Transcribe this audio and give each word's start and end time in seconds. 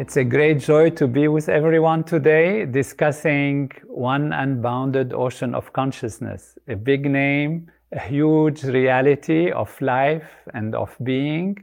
It's 0.00 0.16
a 0.16 0.24
great 0.24 0.60
joy 0.60 0.88
to 1.00 1.06
be 1.06 1.28
with 1.28 1.50
everyone 1.50 2.04
today 2.04 2.64
discussing 2.64 3.70
one 3.86 4.32
unbounded 4.32 5.12
ocean 5.12 5.54
of 5.54 5.74
consciousness, 5.74 6.56
a 6.68 6.74
big 6.74 7.04
name, 7.04 7.70
a 7.92 8.00
huge 8.00 8.64
reality 8.64 9.50
of 9.50 9.78
life 9.82 10.30
and 10.54 10.74
of 10.74 10.96
being. 11.04 11.58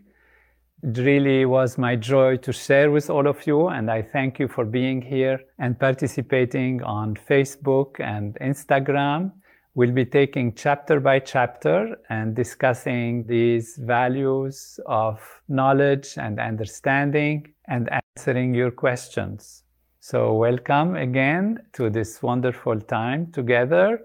It 0.84 1.00
really 1.00 1.46
was 1.46 1.80
my 1.80 1.96
joy 1.96 2.38
to 2.38 2.54
share 2.54 2.92
with 2.92 3.10
all 3.10 3.26
of 3.26 3.48
you, 3.48 3.70
and 3.70 3.90
I 3.90 4.04
thank 4.04 4.38
you 4.38 4.48
for 4.48 4.66
being 4.66 5.02
here 5.02 5.40
and 5.58 5.80
participating 5.80 6.84
on 6.84 7.16
Facebook 7.16 8.00
and 8.00 8.38
Instagram. 8.40 9.32
We'll 9.74 9.94
be 9.94 10.06
taking 10.06 10.54
chapter 10.54 11.00
by 11.00 11.22
chapter 11.22 11.98
and 12.10 12.36
discussing 12.36 13.26
these 13.26 13.80
values 13.82 14.80
of 14.86 15.20
knowledge 15.48 16.20
and 16.20 16.40
understanding 16.40 17.56
and 17.68 17.90
answering 18.18 18.54
your 18.54 18.72
questions. 18.72 19.64
So, 20.00 20.34
welcome 20.34 20.96
again 20.96 21.60
to 21.74 21.90
this 21.90 22.22
wonderful 22.22 22.80
time 22.80 23.32
together 23.32 24.02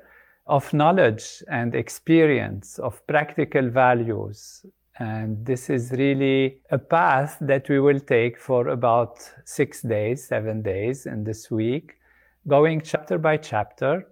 of 0.47 0.73
knowledge 0.73 1.43
and 1.49 1.75
experience, 1.75 2.79
of 2.79 3.07
practical 3.07 3.69
values. 3.71 4.67
And 4.99 5.45
this 5.47 5.71
is 5.71 5.93
really 5.93 6.59
a 6.71 6.79
path 6.79 7.39
that 7.41 7.69
we 7.69 7.81
will 7.81 8.01
take 8.01 8.39
for 8.39 8.69
about 8.69 9.19
six 9.45 9.83
days, 9.83 10.27
seven 10.27 10.63
days 10.63 11.07
in 11.07 11.25
this 11.25 11.51
week, 11.51 11.95
going 12.49 12.81
chapter 12.81 13.19
by 13.19 13.37
chapter 13.37 14.07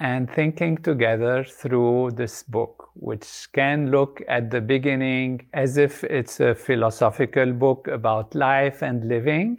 and 0.00 0.30
thinking 0.30 0.78
together 0.78 1.44
through 1.44 2.10
this 2.12 2.42
book, 2.42 2.88
which 2.94 3.48
can 3.52 3.90
look 3.90 4.22
at 4.28 4.50
the 4.50 4.60
beginning 4.60 5.46
as 5.52 5.76
if 5.76 6.02
it's 6.04 6.40
a 6.40 6.54
philosophical 6.54 7.52
book 7.52 7.86
about 7.86 8.34
life 8.34 8.82
and 8.82 9.06
living, 9.06 9.58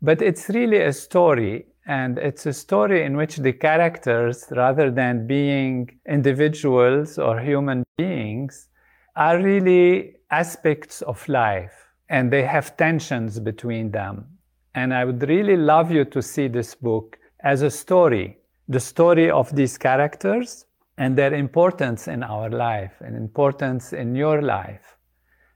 but 0.00 0.22
it's 0.22 0.48
really 0.50 0.80
a 0.80 0.92
story. 0.92 1.66
And 1.88 2.18
it's 2.18 2.46
a 2.46 2.52
story 2.52 3.04
in 3.04 3.16
which 3.16 3.36
the 3.36 3.52
characters, 3.52 4.44
rather 4.50 4.90
than 4.90 5.26
being 5.26 5.98
individuals 6.08 7.18
or 7.18 7.38
human 7.40 7.84
beings, 7.96 8.68
are 9.14 9.40
really 9.40 10.14
aspects 10.30 11.02
of 11.02 11.28
life 11.28 11.72
and 12.08 12.32
they 12.32 12.42
have 12.42 12.76
tensions 12.76 13.40
between 13.40 13.90
them. 13.90 14.26
And 14.74 14.94
I 14.94 15.04
would 15.04 15.28
really 15.28 15.56
love 15.56 15.90
you 15.90 16.04
to 16.06 16.22
see 16.22 16.48
this 16.48 16.74
book 16.74 17.18
as 17.40 17.62
a 17.62 17.70
story 17.70 18.38
the 18.68 18.80
story 18.80 19.30
of 19.30 19.54
these 19.54 19.78
characters 19.78 20.66
and 20.98 21.16
their 21.16 21.34
importance 21.34 22.08
in 22.08 22.22
our 22.22 22.50
life 22.50 22.94
and 23.00 23.16
importance 23.16 23.92
in 23.92 24.14
your 24.14 24.42
life. 24.42 24.96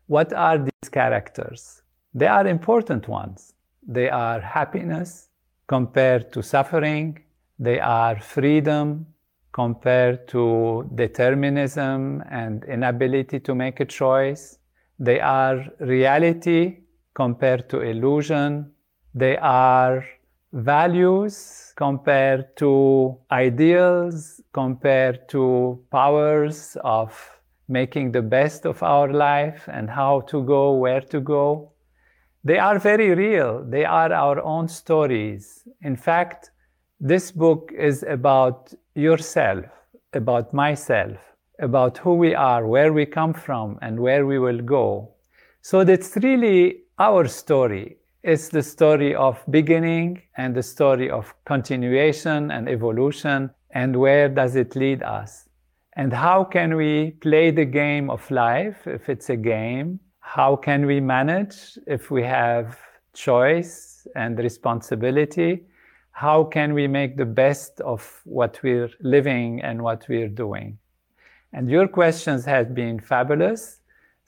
What 0.07 0.33
are 0.33 0.59
these 0.59 0.89
characters? 0.91 1.83
They 2.15 2.27
are 2.27 2.47
important 2.47 3.09
ones. 3.09 3.55
They 3.87 4.11
are 4.11 4.41
happiness 4.41 5.29
compared 5.67 6.33
to 6.33 6.43
suffering. 6.43 7.19
They 7.59 7.81
are 7.81 8.19
freedom 8.21 9.07
compared 9.53 10.29
to 10.29 10.89
determinism 10.95 12.23
and 12.31 12.65
inability 12.65 13.41
to 13.41 13.55
make 13.55 13.81
a 13.81 13.85
choice. 13.85 14.59
They 14.99 15.21
are 15.21 15.65
reality 15.81 16.79
compared 17.15 17.69
to 17.71 17.81
illusion. 17.81 18.73
They 19.15 19.37
are 19.39 20.05
values 20.53 21.73
compared 21.77 22.57
to 22.57 23.17
ideals, 23.31 24.41
compared 24.53 25.29
to 25.29 25.83
powers 25.91 26.77
of 26.83 27.41
making 27.69 28.13
the 28.13 28.23
best 28.23 28.67
of 28.67 28.83
our 28.83 29.13
life 29.13 29.69
and 29.73 29.89
how 29.89 30.21
to 30.23 30.43
go, 30.43 30.73
where 30.73 31.01
to 31.01 31.21
go. 31.21 31.73
They 32.43 32.59
are 32.59 32.79
very 32.79 33.15
real. 33.15 33.65
They 33.65 33.85
are 33.85 34.13
our 34.13 34.41
own 34.41 34.67
stories. 34.67 35.69
In 35.83 35.95
fact, 35.95 36.51
this 36.99 37.31
book 37.31 37.73
is 37.77 38.03
about 38.03 38.75
yourself, 38.95 39.65
about 40.15 40.53
myself, 40.53 41.19
about 41.61 41.99
who 41.99 42.15
we 42.15 42.35
are, 42.35 42.67
where 42.67 42.93
we 42.93 43.07
come 43.07 43.35
from, 43.35 43.79
and 43.83 44.01
where 44.01 44.27
we 44.27 44.39
will 44.39 44.61
go. 44.61 45.15
So 45.63 45.85
that's 45.85 46.17
really 46.17 46.83
our 46.99 47.29
story. 47.29 48.00
It's 48.23 48.51
the 48.51 48.63
story 48.63 49.15
of 49.15 49.43
beginning 49.49 50.21
and 50.37 50.55
the 50.55 50.63
story 50.63 51.09
of 51.09 51.33
continuation 51.47 52.51
and 52.51 52.69
evolution 52.69 53.51
and 53.71 53.97
where 53.97 54.29
does 54.29 54.57
it 54.57 54.77
lead 54.77 55.03
us? 55.03 55.49
And 55.97 56.13
how 56.13 56.45
can 56.45 56.77
we 56.77 57.13
play 57.23 57.51
the 57.51 57.65
game 57.65 58.11
of 58.11 58.31
life 58.31 58.87
if 58.87 59.09
it's 59.09 59.31
a 59.31 59.37
game? 59.37 60.01
How 60.19 60.55
can 60.55 60.85
we 60.85 61.01
manage 61.01 61.79
if 61.87 62.11
we 62.11 62.23
have 62.23 62.79
choice 63.15 64.07
and 64.15 64.39
responsibility? 64.39 65.65
How 66.13 66.45
can 66.45 66.75
we 66.75 66.89
make 66.89 67.17
the 67.17 67.25
best 67.25 67.81
of 67.81 68.21
what 68.25 68.61
we're 68.63 68.91
living 69.01 69.63
and 69.63 69.81
what 69.81 70.05
we're 70.11 70.29
doing? 70.29 70.77
And 71.55 71.71
your 71.71 71.89
questions 71.89 72.45
have 72.45 72.75
been 72.75 73.01
fabulous. 73.01 73.80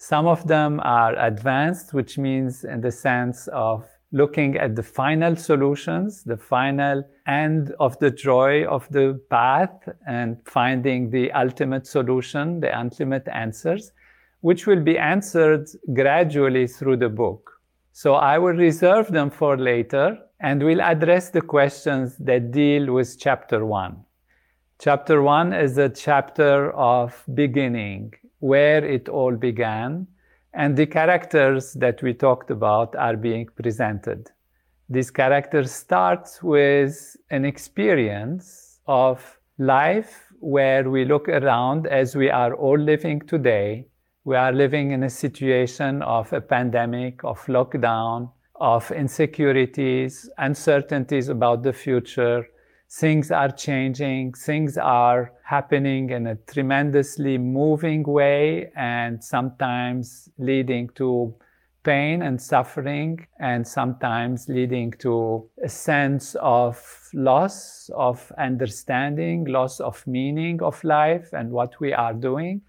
Some 0.03 0.27
of 0.27 0.49
them 0.49 0.81
are 0.83 1.15
advanced, 1.17 1.95
which 1.95 2.19
means 2.19 2.65
in 2.65 2.81
the 2.81 2.91
sense 2.91 3.47
of 3.53 3.89
looking 4.11 4.57
at 4.57 4.75
the 4.75 4.83
final 4.83 5.37
solutions, 5.37 6.25
the 6.25 6.37
final 6.37 7.05
end 7.29 7.73
of 7.79 7.97
the 8.01 8.11
joy 8.11 8.65
of 8.65 8.89
the 8.89 9.21
path 9.31 9.89
and 10.05 10.39
finding 10.45 11.09
the 11.09 11.31
ultimate 11.31 11.87
solution, 11.87 12.59
the 12.59 12.77
ultimate 12.77 13.29
answers, 13.29 13.93
which 14.41 14.67
will 14.67 14.81
be 14.81 14.99
answered 14.99 15.69
gradually 15.95 16.67
through 16.67 16.97
the 16.97 17.09
book. 17.09 17.61
So 17.93 18.15
I 18.15 18.39
will 18.39 18.57
reserve 18.57 19.13
them 19.13 19.31
for 19.31 19.57
later 19.57 20.19
and 20.41 20.65
we'll 20.65 20.83
address 20.83 21.31
the 21.31 21.43
questions 21.43 22.17
that 22.19 22.51
deal 22.51 22.93
with 22.93 23.21
chapter 23.21 23.65
one. 23.65 24.03
Chapter 24.81 25.23
one 25.23 25.53
is 25.53 25.79
a 25.79 25.89
chapter 25.89 26.73
of 26.73 27.23
beginning, 27.35 28.15
where 28.43 28.85
it 28.85 29.09
all 29.09 29.37
began, 29.37 30.05
and 30.53 30.77
the 30.77 30.85
characters 30.85 31.75
that 31.75 32.03
we 32.03 32.13
talked 32.13 32.51
about 32.51 32.93
are 32.97 33.17
being 33.17 33.47
presented. 33.55 34.29
This 34.89 35.13
character 35.13 35.63
starts 35.63 36.43
with 36.43 37.17
an 37.31 37.45
experience 37.45 38.81
of 38.89 39.39
life 39.59 40.25
where 40.41 40.91
we 40.91 41.05
look 41.05 41.29
around 41.29 41.87
as 41.87 42.17
we 42.17 42.31
are 42.31 42.53
all 42.55 42.77
living 42.77 43.21
today. 43.21 43.87
We 44.25 44.35
are 44.35 44.53
living 44.53 44.91
in 44.91 45.05
a 45.05 45.11
situation 45.11 46.03
of 46.03 46.33
a 46.33 46.41
pandemic, 46.41 47.23
of 47.23 47.39
lockdown, 47.47 48.33
of 48.57 48.91
insecurities, 48.91 50.29
uncertainties 50.39 51.29
about 51.29 51.63
the 51.63 51.73
future, 51.73 52.49
things 52.93 53.31
are 53.31 53.51
changing, 53.51 54.35
things 54.35 54.77
are 54.77 55.33
happening 55.45 56.11
in 56.11 56.27
a 56.27 56.35
tremendously 56.35 57.39
moving 57.39 58.03
way 58.03 58.71
and 58.77 59.25
sometimes 59.25 60.29
leading 60.37 60.91
to 60.95 61.35
pain 61.85 62.21
and 62.21 62.41
suffering 62.41 63.27
and 63.41 63.67
sometimes 63.67 64.47
leading 64.49 64.93
to 64.93 65.49
a 65.65 65.69
sense 65.69 66.37
of 66.41 67.09
loss 67.15 67.91
of 67.95 68.31
understanding, 68.39 69.47
loss 69.47 69.81
of 69.81 70.07
meaning 70.07 70.63
of 70.63 70.85
life 70.85 71.31
and 71.33 71.51
what 71.51 71.81
we 71.81 71.95
are 71.95 72.13
doing. 72.13 72.61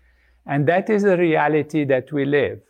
And 0.46 0.66
that 0.68 0.90
is 0.90 1.04
a 1.04 1.18
reality 1.18 1.84
that 1.86 2.14
we 2.14 2.24
live. 2.26 2.62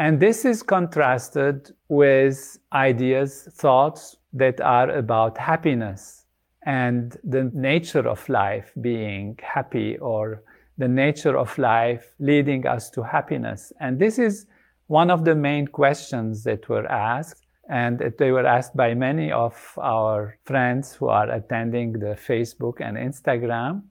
And 0.00 0.18
this 0.18 0.44
is 0.44 0.62
contrasted 0.62 1.70
with 1.88 2.58
ideas, 2.72 3.48
thoughts 3.52 4.16
that 4.32 4.60
are 4.60 4.90
about 4.90 5.38
happiness 5.38 6.19
and 6.66 7.16
the 7.24 7.50
nature 7.54 8.06
of 8.08 8.28
life 8.28 8.72
being 8.80 9.38
happy 9.42 9.96
or 9.98 10.42
the 10.78 10.88
nature 10.88 11.36
of 11.36 11.56
life 11.58 12.14
leading 12.18 12.66
us 12.66 12.90
to 12.90 13.02
happiness. 13.02 13.72
And 13.80 13.98
this 13.98 14.18
is 14.18 14.46
one 14.86 15.10
of 15.10 15.24
the 15.24 15.34
main 15.34 15.66
questions 15.66 16.42
that 16.44 16.68
were 16.68 16.86
asked. 16.86 17.46
And 17.68 18.12
they 18.18 18.32
were 18.32 18.46
asked 18.46 18.74
by 18.76 18.94
many 18.94 19.30
of 19.30 19.54
our 19.80 20.36
friends 20.44 20.92
who 20.94 21.08
are 21.08 21.30
attending 21.30 21.92
the 21.92 22.16
Facebook 22.16 22.80
and 22.80 22.96
Instagram. 22.96 23.82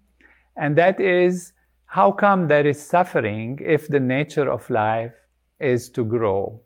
And 0.57 0.77
that 0.77 0.99
is 0.99 1.53
how 1.85 2.11
come 2.11 2.47
there 2.47 2.67
is 2.67 2.79
suffering 2.79 3.59
if 3.65 3.87
the 3.87 3.99
nature 3.99 4.51
of 4.51 4.69
life 4.69 5.13
is 5.59 5.89
to 5.91 6.03
grow? 6.03 6.61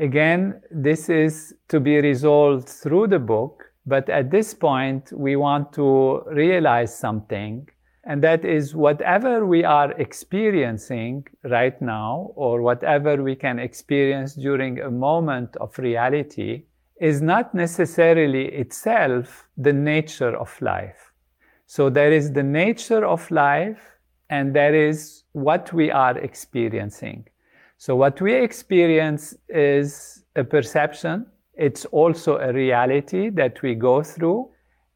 Again, 0.00 0.60
this 0.70 1.08
is 1.08 1.54
to 1.68 1.80
be 1.80 2.00
resolved 2.00 2.68
through 2.68 3.08
the 3.08 3.18
book, 3.18 3.67
but 3.88 4.08
at 4.08 4.30
this 4.30 4.54
point, 4.54 5.12
we 5.12 5.36
want 5.36 5.72
to 5.72 6.22
realize 6.26 6.92
something, 6.96 7.68
and 8.04 8.22
that 8.22 8.44
is 8.44 8.74
whatever 8.74 9.46
we 9.46 9.64
are 9.64 9.92
experiencing 9.92 11.26
right 11.44 11.80
now, 11.80 12.32
or 12.36 12.62
whatever 12.62 13.22
we 13.22 13.34
can 13.34 13.58
experience 13.58 14.34
during 14.34 14.80
a 14.80 14.90
moment 14.90 15.56
of 15.56 15.78
reality, 15.78 16.64
is 17.00 17.22
not 17.22 17.54
necessarily 17.54 18.46
itself 18.46 19.48
the 19.56 19.72
nature 19.72 20.36
of 20.36 20.50
life. 20.60 21.12
So 21.66 21.90
there 21.90 22.12
is 22.12 22.32
the 22.32 22.42
nature 22.42 23.04
of 23.06 23.30
life, 23.30 23.80
and 24.30 24.54
there 24.54 24.74
is 24.74 25.24
what 25.32 25.72
we 25.72 25.90
are 25.90 26.18
experiencing. 26.18 27.26
So 27.78 27.94
what 27.96 28.20
we 28.20 28.34
experience 28.34 29.36
is 29.48 30.24
a 30.34 30.44
perception. 30.44 31.26
It's 31.58 31.84
also 31.86 32.38
a 32.38 32.52
reality 32.52 33.30
that 33.30 33.60
we 33.62 33.74
go 33.74 34.02
through. 34.02 34.50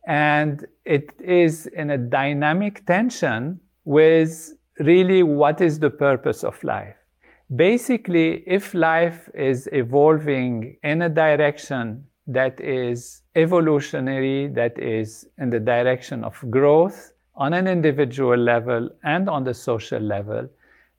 And 0.06 0.64
it 0.84 1.12
is 1.20 1.66
in 1.66 1.90
a 1.90 1.98
dynamic 1.98 2.86
tension 2.86 3.60
with 3.84 4.54
really 4.78 5.22
what 5.22 5.60
is 5.60 5.78
the 5.78 5.90
purpose 5.90 6.44
of 6.44 6.62
life. 6.64 6.96
Basically, 7.54 8.44
if 8.46 8.72
life 8.74 9.28
is 9.34 9.68
evolving 9.72 10.76
in 10.82 11.02
a 11.02 11.08
direction 11.08 12.04
that 12.26 12.60
is 12.60 13.22
evolutionary, 13.34 14.46
that 14.48 14.78
is 14.78 15.26
in 15.38 15.50
the 15.50 15.60
direction 15.60 16.24
of 16.24 16.42
growth 16.48 17.12
on 17.34 17.52
an 17.52 17.66
individual 17.66 18.36
level 18.36 18.88
and 19.04 19.28
on 19.28 19.44
the 19.44 19.54
social 19.54 20.00
level, 20.00 20.48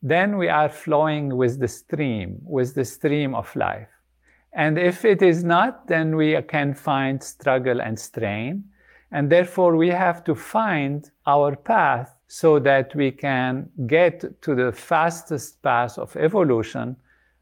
then 0.01 0.37
we 0.37 0.49
are 0.49 0.69
flowing 0.69 1.35
with 1.35 1.59
the 1.59 1.67
stream, 1.67 2.37
with 2.43 2.75
the 2.75 2.85
stream 2.85 3.33
of 3.33 3.55
life. 3.55 3.92
And 4.55 4.77
if 4.77 5.03
it 5.03 5.21
is 5.21 5.43
not, 5.43 5.87
then 5.87 6.15
we 6.15 6.39
can 6.43 6.73
find 6.73 7.21
struggle 7.23 7.81
and 7.81 7.97
strain. 7.97 8.65
And 9.11 9.29
therefore, 9.31 9.75
we 9.75 9.89
have 9.89 10.23
to 10.25 10.35
find 10.35 11.09
our 11.25 11.55
path 11.55 12.15
so 12.27 12.59
that 12.59 12.95
we 12.95 13.11
can 13.11 13.69
get 13.85 14.41
to 14.41 14.55
the 14.55 14.71
fastest 14.71 15.61
path 15.61 15.97
of 15.97 16.15
evolution, 16.15 16.95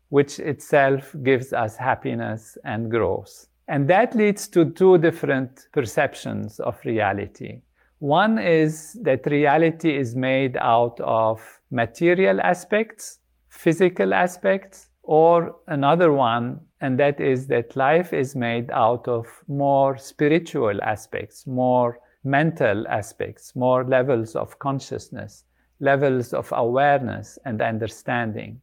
which 0.10 0.40
itself 0.40 1.16
gives 1.24 1.54
us 1.54 1.78
happiness 1.78 2.58
and 2.66 2.92
growth. 2.92 3.48
And 3.68 3.90
that 3.90 4.16
leads 4.16 4.50
to 4.50 4.72
two 4.72 4.98
different 4.98 5.68
perceptions 5.72 6.60
of 6.60 6.78
reality. 6.84 7.62
One 8.00 8.38
is 8.38 8.98
that 9.04 9.25
reality 9.28 9.96
is 9.96 10.16
made 10.16 10.58
out 10.58 11.00
of 11.00 11.40
material 11.69 12.42
aspects, 12.42 13.19
physical 13.48 14.13
aspects, 14.13 14.90
or 15.03 15.56
another 15.68 16.13
one, 16.13 16.59
and 16.81 17.00
that 17.00 17.19
is 17.19 17.48
that 17.48 17.75
life 17.75 18.13
is 18.13 18.36
made 18.36 18.69
out 18.71 19.07
of 19.07 19.27
more 19.48 19.98
spiritual 19.98 20.81
aspects, 20.83 21.45
more 21.48 22.00
mental 22.24 22.88
aspects, 22.88 23.56
more 23.56 23.83
levels 23.83 24.36
of 24.36 24.57
consciousness, 24.59 25.44
levels 25.80 26.33
of 26.33 26.51
awareness 26.56 27.39
and 27.45 27.62
understanding. 27.62 28.62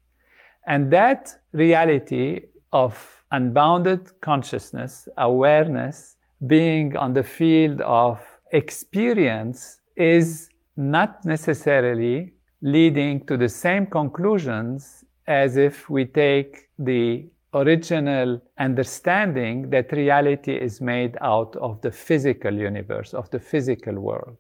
And 0.67 0.93
that 0.93 1.35
reality 1.52 2.43
of 2.73 3.23
unbounded 3.32 4.20
consciousness, 4.20 5.08
awareness, 5.17 6.17
being 6.46 6.96
on 6.96 7.14
the 7.14 7.23
field 7.23 7.81
of 7.81 8.20
experience 8.52 9.81
is 9.96 10.49
not 10.76 11.25
necessarily 11.25 12.32
leading 12.62 13.26
to 13.26 13.37
the 13.37 13.49
same 13.49 13.87
conclusions 13.87 15.05
as 15.28 15.58
if 15.58 15.88
we 15.90 16.06
take 16.06 16.69
the 16.78 17.26
original 17.54 18.40
understanding 18.58 19.70
that 19.70 19.92
reality 19.92 20.54
is 20.54 20.80
made 20.80 21.16
out 21.20 21.54
of 21.56 21.80
the 21.82 21.92
physical 21.92 22.52
universe, 22.52 23.14
of 23.14 23.30
the 23.30 23.38
physical 23.38 23.94
world. 23.94 24.36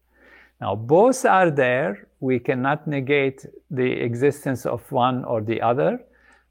Now, 0.60 0.74
both 0.74 1.24
are 1.24 1.50
there. 1.50 2.08
We 2.20 2.38
cannot 2.38 2.86
negate 2.88 3.46
the 3.70 3.92
existence 3.92 4.66
of 4.66 4.90
one 4.90 5.24
or 5.24 5.40
the 5.42 5.60
other, 5.60 6.00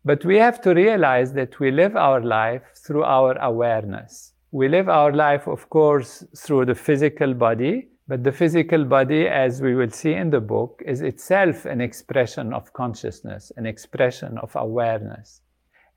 but 0.05 0.23
we 0.23 0.37
have 0.37 0.61
to 0.61 0.73
realize 0.73 1.33
that 1.33 1.59
we 1.59 1.71
live 1.71 1.95
our 1.95 2.21
life 2.21 2.61
through 2.75 3.03
our 3.03 3.37
awareness. 3.39 4.33
We 4.51 4.69
live 4.69 4.87
our 4.87 5.11
life, 5.11 5.47
of 5.47 5.69
course, 5.69 6.23
through 6.37 6.65
the 6.65 6.75
physical 6.75 7.33
body, 7.33 7.89
but 8.07 8.23
the 8.23 8.31
physical 8.31 8.85
body, 8.85 9.27
as 9.27 9.61
we 9.61 9.75
will 9.75 9.89
see 9.89 10.13
in 10.13 10.29
the 10.29 10.39
book, 10.39 10.81
is 10.85 11.01
itself 11.01 11.65
an 11.65 11.81
expression 11.81 12.53
of 12.53 12.71
consciousness, 12.71 13.51
an 13.57 13.65
expression 13.65 14.37
of 14.37 14.55
awareness. 14.55 15.41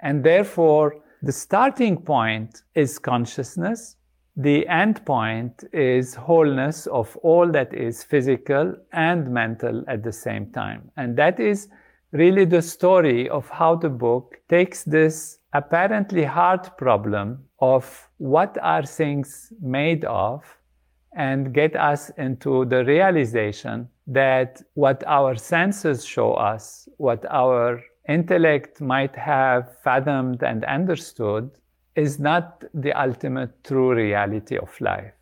And 0.00 0.24
therefore, 0.24 0.96
the 1.22 1.32
starting 1.32 2.02
point 2.02 2.62
is 2.74 2.98
consciousness. 2.98 3.96
The 4.36 4.66
end 4.66 5.04
point 5.04 5.64
is 5.72 6.14
wholeness 6.14 6.86
of 6.86 7.16
all 7.18 7.50
that 7.52 7.74
is 7.74 8.02
physical 8.02 8.74
and 8.92 9.30
mental 9.30 9.84
at 9.86 10.02
the 10.02 10.12
same 10.12 10.50
time. 10.50 10.90
And 10.96 11.16
that 11.16 11.38
is 11.38 11.68
really 12.12 12.44
the 12.44 12.62
story 12.62 13.28
of 13.28 13.48
how 13.50 13.76
the 13.76 13.88
book 13.88 14.40
takes 14.48 14.82
this 14.82 15.38
apparently 15.52 16.24
hard 16.24 16.76
problem 16.76 17.44
of 17.60 18.08
what 18.18 18.56
are 18.62 18.84
things 18.84 19.52
made 19.60 20.04
of 20.04 20.42
and 21.16 21.52
get 21.52 21.74
us 21.76 22.10
into 22.10 22.64
the 22.66 22.84
realization 22.84 23.88
that 24.06 24.62
what 24.74 25.02
our 25.06 25.34
senses 25.34 26.04
show 26.04 26.34
us, 26.34 26.88
what 26.98 27.24
our 27.30 27.82
intellect 28.08 28.80
might 28.80 29.14
have 29.16 29.76
fathomed 29.82 30.42
and 30.42 30.64
understood, 30.64 31.50
is 31.96 32.18
not 32.18 32.64
the 32.74 32.92
ultimate 32.92 33.64
true 33.64 33.94
reality 33.94 34.56
of 34.56 34.80
life. 34.80 35.12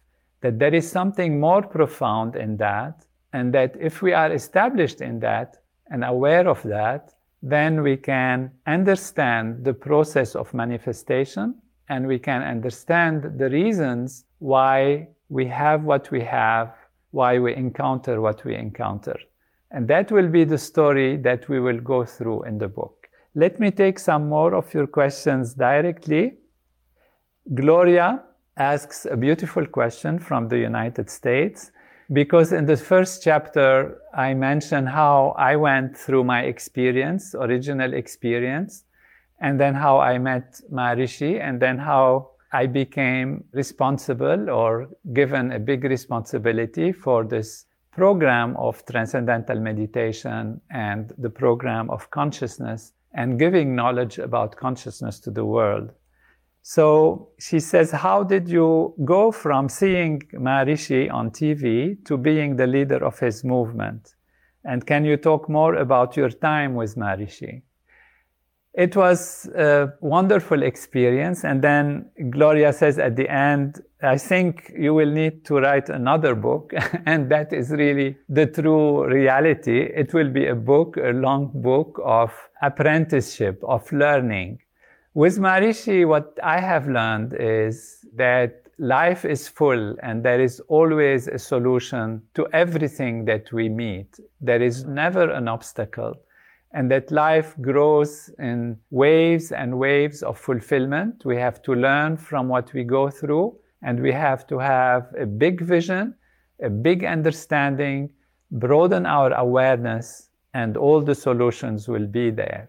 That 0.40 0.58
there 0.58 0.75
is 0.75 0.90
something 0.90 1.40
more 1.40 1.62
profound 1.62 2.37
in 2.37 2.56
that, 2.58 3.05
and 3.32 3.52
that 3.55 3.75
if 3.81 4.02
we 4.02 4.12
are 4.12 4.32
established 4.32 5.00
in 5.00 5.20
that 5.20 5.56
and 5.90 6.05
aware 6.05 6.49
of 6.49 6.62
that, 6.62 7.14
then 7.43 7.82
we 7.82 7.96
can 7.96 8.50
understand 8.67 9.64
the 9.64 9.75
process 9.75 10.35
of 10.35 10.52
manifestation 10.55 11.55
and 11.88 12.06
we 12.06 12.19
can 12.19 12.43
understand 12.43 13.38
the 13.38 13.49
reasons 13.49 14.25
why 14.38 15.08
we 15.28 15.46
have 15.46 15.84
what 15.84 16.10
we 16.10 16.22
have, 16.22 16.75
why 17.10 17.38
we 17.38 17.54
encounter 17.54 18.20
what 18.20 18.44
we 18.44 18.54
encounter. 18.54 19.16
And 19.70 19.86
that 19.88 20.10
will 20.10 20.28
be 20.28 20.44
the 20.44 20.58
story 20.58 21.16
that 21.19 21.48
we 21.48 21.60
will 21.60 21.80
go 21.80 22.04
through 22.04 22.44
in 22.44 22.58
the 22.58 22.69
book. 22.69 23.08
Let 23.34 23.60
me 23.60 23.70
take 23.70 23.98
some 23.98 24.28
more 24.28 24.54
of 24.54 24.72
your 24.72 24.86
questions 24.86 25.54
directly. 25.54 26.34
Gloria 27.54 28.23
asks 28.56 29.06
a 29.06 29.16
beautiful 29.16 29.66
question 29.66 30.18
from 30.18 30.49
the 30.49 30.58
United 30.58 31.11
States 31.11 31.70
because 32.12 32.52
in 32.52 32.64
the 32.64 32.76
first 32.76 33.23
chapter, 33.23 33.99
I 34.14 34.32
mentioned 34.32 34.88
how 34.88 35.35
I 35.38 35.56
went 35.56 35.97
through 35.97 36.25
my 36.25 36.42
experience, 36.42 37.35
original 37.35 37.92
experience, 37.92 38.85
and 39.40 39.61
then 39.61 39.75
how 39.75 39.99
I 39.99 40.18
met 40.18 40.61
Maharishi, 40.73 41.38
and 41.40 41.61
then 41.61 41.78
how 41.78 42.30
I 42.52 42.67
became 42.67 43.45
responsible 43.52 44.49
or 44.49 44.88
given 45.12 45.52
a 45.52 45.59
big 45.59 45.85
responsibility 45.85 46.93
for 46.93 47.25
this 47.25 47.67
program 47.90 48.57
of 48.57 48.85
transcendental 48.87 49.61
meditation 49.61 50.61
and 50.71 51.12
the 51.19 51.31
program 51.31 51.90
of 51.90 52.11
consciousness 52.11 52.93
and 53.12 53.38
giving 53.38 53.75
knowledge 53.75 54.19
about 54.19 54.57
consciousness 54.57 55.19
to 55.21 55.31
the 55.31 55.45
world. 55.45 55.93
So 56.62 57.31
she 57.38 57.61
says, 57.61 57.90
How 57.90 58.23
did 58.23 58.49
you 58.49 58.95
go 59.05 59.33
from 59.33 59.69
seeing 59.69 60.21
Maharishi 60.35 61.11
on 61.12 61.31
TV 61.31 62.05
to 62.05 62.17
being 62.17 62.57
the 62.57 62.67
leader 62.67 63.05
of 63.05 63.19
his 63.19 63.45
movement? 63.45 64.14
And 64.64 64.87
can 64.87 65.05
you 65.05 65.17
talk 65.17 65.49
more 65.49 65.75
about 65.76 66.17
your 66.17 66.31
time 66.31 66.75
with 66.75 66.95
Maharishi? 66.97 67.62
It 68.78 68.94
was 68.94 69.50
a 69.56 69.92
wonderful 70.00 70.62
experience. 70.62 71.42
And 71.42 71.61
then 71.61 72.11
Gloria 72.30 72.73
says 72.73 73.00
at 73.00 73.16
the 73.16 73.28
end, 73.28 73.82
I 74.00 74.18
think 74.18 74.73
you 74.78 74.94
will 74.94 75.11
need 75.11 75.44
to 75.47 75.56
write 75.56 75.88
another 75.88 76.37
book. 76.37 76.73
and 77.06 77.28
that 77.28 77.52
is 77.52 77.70
really 77.70 78.16
the 78.28 78.47
true 78.47 79.04
reality. 79.04 79.80
It 79.80 80.14
will 80.14 80.30
be 80.30 80.47
a 80.47 80.54
book, 80.54 80.97
a 80.97 81.11
long 81.11 81.50
book 81.56 82.00
of 82.04 82.32
apprenticeship, 82.62 83.61
of 83.66 83.90
learning. 83.90 84.61
With 85.12 85.38
Maharishi, 85.40 86.06
what 86.06 86.38
I 86.44 86.61
have 86.61 86.87
learned 86.87 87.35
is 87.35 88.06
that 88.14 88.62
life 88.78 89.25
is 89.25 89.49
full 89.49 89.97
and 90.04 90.25
there 90.25 90.40
is 90.40 90.61
always 90.68 91.26
a 91.26 91.40
solution 91.40 92.23
to 92.35 92.47
everything 92.52 93.25
that 93.25 93.52
we 93.52 93.68
meet. 93.68 94.20
There 94.40 94.62
is 94.62 94.85
never 94.85 95.32
an 95.32 95.49
obstacle 95.49 96.14
and 96.72 96.90
that 96.90 97.10
life 97.10 97.54
grows 97.60 98.30
in 98.38 98.78
waves 98.90 99.52
and 99.52 99.78
waves 99.78 100.22
of 100.22 100.38
fulfillment. 100.38 101.25
We 101.25 101.37
have 101.37 101.62
to 101.62 101.75
learn 101.75 102.16
from 102.16 102.48
what 102.48 102.72
we 102.72 102.84
go 102.84 103.08
through, 103.10 103.56
and 103.82 104.00
we 104.00 104.12
have 104.12 104.46
to 104.48 104.58
have 104.58 105.06
a 105.18 105.26
big 105.26 105.62
vision, 105.62 106.14
a 106.62 106.68
big 106.68 107.04
understanding, 107.04 108.10
broaden 108.50 109.06
our 109.06 109.32
awareness, 109.32 110.30
and 110.54 110.76
all 110.76 111.00
the 111.00 111.14
solutions 111.14 111.88
will 111.88 112.06
be 112.06 112.30
there. 112.30 112.68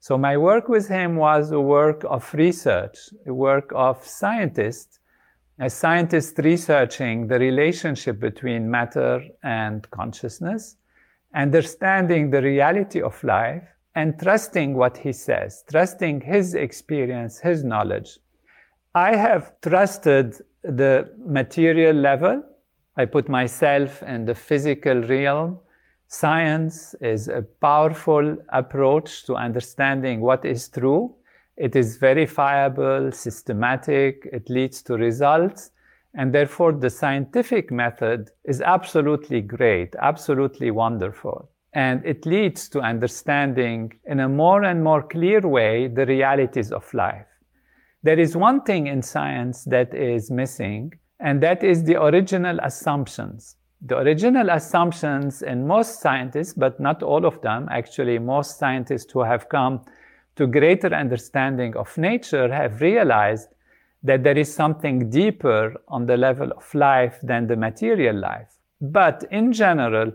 So 0.00 0.18
my 0.18 0.36
work 0.36 0.68
with 0.68 0.86
him 0.86 1.16
was 1.16 1.50
a 1.50 1.60
work 1.60 2.04
of 2.04 2.32
research, 2.34 2.98
a 3.26 3.32
work 3.32 3.72
of 3.74 4.06
scientists, 4.06 4.98
a 5.58 5.70
scientist 5.70 6.38
researching 6.38 7.26
the 7.26 7.38
relationship 7.38 8.20
between 8.20 8.70
matter 8.70 9.22
and 9.42 9.88
consciousness, 9.90 10.76
understanding 11.34 12.30
the 12.30 12.42
reality 12.42 13.02
of 13.02 13.22
life, 13.24 13.64
and 13.96 14.18
trusting 14.18 14.74
what 14.74 14.96
he 14.96 15.12
says, 15.12 15.64
trusting 15.70 16.20
his 16.20 16.54
experience, 16.54 17.38
his 17.38 17.62
knowledge. 17.62 18.18
I 18.94 19.14
have 19.16 19.52
trusted 19.60 20.34
the 20.62 21.10
material 21.24 21.94
level. 21.94 22.42
I 22.96 23.04
put 23.04 23.28
myself 23.28 24.02
in 24.02 24.24
the 24.24 24.34
physical 24.34 25.02
realm. 25.02 25.58
Science 26.08 26.94
is 27.00 27.28
a 27.28 27.42
powerful 27.60 28.36
approach 28.50 29.26
to 29.26 29.34
understanding 29.34 30.20
what 30.20 30.44
is 30.44 30.68
true. 30.68 31.14
It 31.56 31.76
is 31.76 31.96
verifiable, 31.96 33.12
systematic, 33.12 34.28
it 34.32 34.50
leads 34.50 34.82
to 34.82 34.94
results. 34.94 35.70
And 36.14 36.32
therefore, 36.32 36.72
the 36.72 36.90
scientific 36.90 37.72
method 37.72 38.30
is 38.44 38.60
absolutely 38.60 39.40
great, 39.40 39.94
absolutely 40.00 40.70
wonderful. 40.70 41.50
And 41.72 42.04
it 42.06 42.24
leads 42.24 42.68
to 42.68 42.80
understanding 42.80 43.92
in 44.06 44.20
a 44.20 44.28
more 44.28 44.62
and 44.62 44.84
more 44.84 45.02
clear 45.02 45.40
way 45.40 45.88
the 45.88 46.06
realities 46.06 46.70
of 46.70 46.92
life. 46.94 47.26
There 48.04 48.18
is 48.18 48.36
one 48.36 48.62
thing 48.62 48.86
in 48.86 49.02
science 49.02 49.64
that 49.64 49.92
is 49.92 50.30
missing, 50.30 50.92
and 51.18 51.42
that 51.42 51.64
is 51.64 51.82
the 51.82 52.00
original 52.00 52.58
assumptions. 52.62 53.56
The 53.80 53.98
original 53.98 54.50
assumptions 54.50 55.42
in 55.42 55.66
most 55.66 56.00
scientists, 56.00 56.54
but 56.54 56.78
not 56.78 57.02
all 57.02 57.26
of 57.26 57.40
them, 57.40 57.68
actually, 57.70 58.18
most 58.18 58.58
scientists 58.58 59.10
who 59.10 59.22
have 59.22 59.48
come 59.48 59.80
to 60.36 60.46
greater 60.46 60.94
understanding 60.94 61.76
of 61.76 61.96
nature 61.98 62.52
have 62.52 62.80
realized 62.80 63.48
that 64.04 64.22
there 64.22 64.38
is 64.38 64.54
something 64.54 65.10
deeper 65.10 65.74
on 65.88 66.06
the 66.06 66.16
level 66.16 66.52
of 66.52 66.74
life 66.74 67.18
than 67.22 67.46
the 67.46 67.56
material 67.56 68.16
life. 68.16 68.54
But 68.80 69.24
in 69.30 69.52
general, 69.52 70.12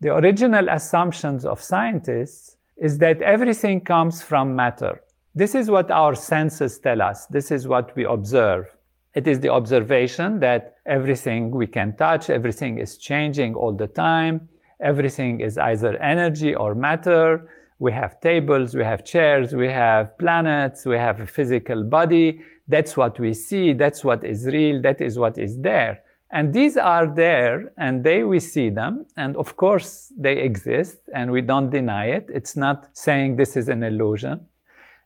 the 0.00 0.14
original 0.14 0.68
assumptions 0.68 1.44
of 1.44 1.62
scientists 1.62 2.56
is 2.76 2.98
that 2.98 3.22
everything 3.22 3.80
comes 3.80 4.22
from 4.22 4.54
matter. 4.54 5.00
This 5.34 5.54
is 5.54 5.70
what 5.70 5.90
our 5.90 6.14
senses 6.14 6.78
tell 6.78 7.00
us. 7.00 7.26
This 7.26 7.50
is 7.50 7.66
what 7.66 7.96
we 7.96 8.04
observe. 8.04 8.66
It 9.14 9.26
is 9.26 9.40
the 9.40 9.48
observation 9.48 10.40
that 10.40 10.76
everything 10.86 11.50
we 11.50 11.66
can 11.66 11.96
touch, 11.96 12.30
everything 12.30 12.78
is 12.78 12.98
changing 12.98 13.54
all 13.54 13.72
the 13.72 13.86
time. 13.86 14.48
Everything 14.80 15.40
is 15.40 15.56
either 15.56 15.96
energy 16.02 16.54
or 16.54 16.74
matter. 16.74 17.48
We 17.78 17.92
have 17.92 18.20
tables, 18.20 18.74
we 18.74 18.84
have 18.84 19.04
chairs, 19.04 19.54
we 19.54 19.68
have 19.68 20.16
planets, 20.18 20.86
we 20.86 20.96
have 20.96 21.20
a 21.20 21.26
physical 21.26 21.82
body. 21.82 22.40
That's 22.68 22.96
what 22.96 23.18
we 23.18 23.34
see. 23.34 23.72
That's 23.72 24.04
what 24.04 24.24
is 24.24 24.46
real. 24.46 24.80
That 24.82 25.00
is 25.00 25.18
what 25.18 25.38
is 25.38 25.58
there. 25.60 26.02
And 26.30 26.52
these 26.52 26.76
are 26.76 27.06
there 27.06 27.72
and 27.76 28.02
they, 28.02 28.24
we 28.24 28.40
see 28.40 28.70
them. 28.70 29.06
And 29.16 29.36
of 29.36 29.56
course, 29.56 30.12
they 30.18 30.38
exist 30.38 30.98
and 31.14 31.30
we 31.30 31.42
don't 31.42 31.70
deny 31.70 32.06
it. 32.06 32.28
It's 32.32 32.56
not 32.56 32.88
saying 32.96 33.36
this 33.36 33.56
is 33.56 33.68
an 33.68 33.82
illusion. 33.82 34.46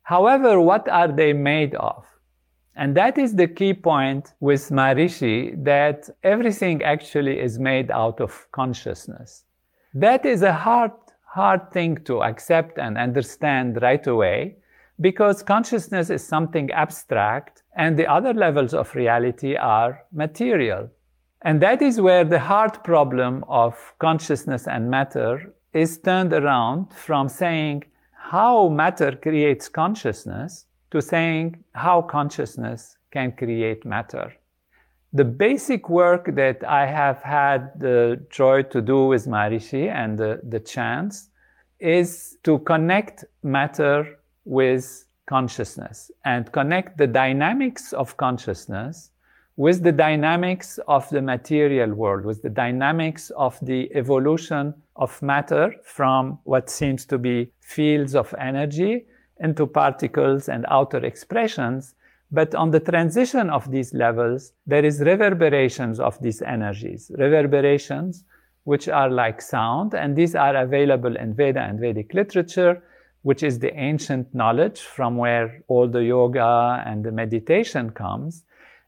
However, 0.03 0.59
what 0.61 0.89
are 0.89 1.13
they 1.13 1.35
made 1.35 1.75
of? 1.75 2.07
And 2.77 2.97
that 2.97 3.19
is 3.19 3.35
the 3.35 3.49
key 3.49 3.75
point 3.75 4.33
with 4.41 4.71
Maharishi 4.71 5.63
that 5.65 6.09
everything 6.23 6.83
actually 6.83 7.41
is 7.41 7.59
made 7.59 7.91
out 7.91 8.21
of 8.21 8.47
consciousness. 8.53 9.45
That 9.93 10.25
is 10.25 10.43
a 10.43 10.53
hard, 10.53 10.93
hard 11.39 11.71
thing 11.73 11.93
to 12.05 12.23
accept 12.31 12.79
and 12.79 12.99
understand 12.99 13.81
right 13.81 14.07
away 14.07 14.57
because 15.01 15.43
consciousness 15.43 16.11
is 16.11 16.27
something 16.35 16.71
abstract 16.73 17.63
and 17.77 17.97
the 17.97 18.07
other 18.17 18.35
levels 18.35 18.75
of 18.75 18.95
reality 18.95 19.55
are 19.55 20.03
material. 20.13 20.91
And 21.43 21.61
that 21.61 21.81
is 21.81 22.01
where 22.01 22.25
the 22.25 22.41
hard 22.41 22.83
problem 22.83 23.45
of 23.49 23.75
consciousness 24.01 24.67
and 24.67 24.91
matter 24.91 25.55
is 25.73 25.99
turned 25.99 26.33
around 26.33 26.93
from 26.93 27.29
saying 27.29 27.85
how 28.33 28.69
matter 28.69 29.13
creates 29.13 29.69
consciousness 29.69 30.67
to 30.91 31.01
saying 31.01 31.63
how 31.73 32.03
consciousness 32.03 32.97
can 33.13 33.31
create 33.33 33.85
matter. 33.85 34.33
The 35.13 35.25
basic 35.25 35.89
work 35.89 36.35
that 36.35 36.63
I 36.69 36.87
have 36.87 37.23
had 37.23 37.81
the 37.81 38.25
joy 38.31 38.63
to 38.65 38.83
do 38.83 39.07
with 39.07 39.27
Maharishi 39.27 39.91
and 39.91 40.19
the, 40.19 40.41
the 40.43 40.61
chance 40.61 41.31
is 41.81 42.37
to 42.45 42.59
connect 42.61 43.25
matter 43.43 44.19
with 44.45 45.07
consciousness 45.27 46.11
and 46.25 46.51
connect 46.53 46.99
the 46.99 47.07
dynamics 47.07 47.93
of 47.93 48.17
consciousness 48.17 49.11
with 49.59 49.83
the 49.83 49.93
dynamics 49.93 50.79
of 50.87 51.09
the 51.11 51.21
material 51.21 51.93
world, 51.93 52.25
with 52.25 52.43
the 52.43 52.49
dynamics 52.49 53.31
of 53.31 53.59
the 53.63 53.91
evolution 53.95 54.73
of 54.95 55.21
matter 55.21 55.75
from 55.83 56.39
what 56.45 56.71
seems 56.71 57.05
to 57.05 57.19
be 57.19 57.51
fields 57.61 58.15
of 58.15 58.33
energy 58.39 59.05
into 59.41 59.67
particles 59.67 60.49
and 60.49 60.65
outer 60.71 61.05
expressions. 61.05 61.95
But 62.31 62.55
on 62.55 62.71
the 62.71 62.81
transition 62.81 63.49
of 63.49 63.71
these 63.71 63.95
levels, 63.95 64.53
there 64.67 64.85
is 64.85 65.01
reverberations 65.01 65.99
of 65.99 66.21
these 66.21 66.43
energies, 66.43 67.11
reverberations 67.17 68.25
which 68.65 68.87
are 68.87 69.09
like 69.09 69.41
sound, 69.41 69.95
and 69.95 70.15
these 70.15 70.35
are 70.35 70.55
available 70.57 71.17
in 71.17 71.33
Veda 71.33 71.61
and 71.61 71.81
Vedic 71.81 72.13
literature, 72.13 72.83
which 73.23 73.43
is 73.43 73.59
the 73.59 73.75
ancient 73.75 74.35
knowledge 74.35 74.81
from 74.81 75.17
where 75.17 75.63
all 75.69 75.89
the 75.89 76.05
yoga 76.05 76.83
and 76.87 77.03
the 77.03 77.11
meditation 77.11 77.89
comes. 77.91 78.45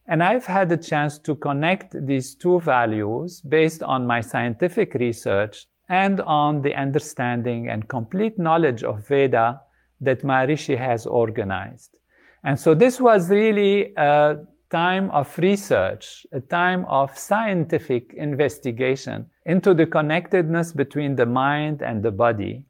And 0.07 0.23
I've 0.23 0.45
had 0.45 0.69
the 0.69 0.77
chance 0.77 1.19
to 1.21 1.35
connect 1.35 1.95
these 2.07 2.35
two 2.35 2.61
values 2.61 3.41
based 3.41 3.83
on 3.83 4.07
my 4.07 4.21
scientific 4.21 4.93
research 4.95 5.67
and 5.89 6.21
on 6.21 6.61
the 6.61 6.75
understanding 6.75 7.71
and 7.71 7.89
complete 7.89 8.39
knowledge 8.39 8.85
of 8.85 9.09
Veda 9.09 9.63
that 10.03 10.23
Maharishi 10.23 10.77
has 10.77 11.07
organized. 11.07 11.97
And 12.45 12.59
so 12.59 12.75
this 12.75 13.01
was 13.01 13.31
really 13.31 13.93
a 13.97 14.39
time 14.71 15.11
of 15.11 15.37
research, 15.39 16.27
a 16.33 16.41
time 16.41 16.85
of 16.87 17.17
scientific 17.19 18.15
investigation 18.15 19.27
into 19.47 19.75
the 19.75 19.87
connectedness 19.87 20.73
between 20.73 21.17
the 21.17 21.27
mind 21.27 21.83
and 21.83 22.03
the 22.03 22.11
body 22.11 22.65